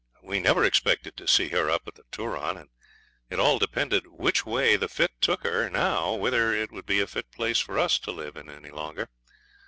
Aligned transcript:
We 0.23 0.39
never 0.39 0.63
expected 0.65 1.15
to 1.17 1.27
see 1.27 1.49
her 1.49 1.69
up 1.69 1.83
at 1.87 1.93
the 1.93 2.05
Turon, 2.11 2.57
and 2.57 2.69
it 3.29 3.39
all 3.39 3.59
depended 3.59 4.07
which 4.07 4.47
way 4.47 4.75
the 4.75 4.87
fit 4.89 5.11
took 5.21 5.43
her 5.43 5.69
now 5.69 6.15
whether 6.15 6.55
it 6.55 6.71
would 6.71 6.87
be 6.87 7.01
a 7.01 7.05
fit 7.05 7.29
place 7.29 7.59
for 7.59 7.77
us 7.77 7.99
to 7.99 8.11
live 8.11 8.35
in 8.35 8.49
any 8.49 8.71
longer. 8.71 9.09